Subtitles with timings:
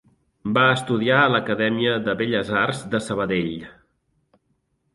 [0.53, 3.55] Va estudiar a l'Acadèmia de Belles Arts de Sabadell.